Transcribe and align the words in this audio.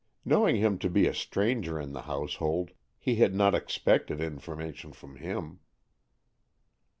Knowing 0.25 0.55
him 0.55 0.79
to 0.79 0.89
be 0.89 1.05
a 1.05 1.13
stranger 1.13 1.79
in 1.79 1.91
the 1.91 2.01
household, 2.01 2.71
he 2.97 3.17
had 3.17 3.35
not 3.35 3.53
expected 3.53 4.19
information 4.19 4.91
from 4.93 5.17
him. 5.17 5.59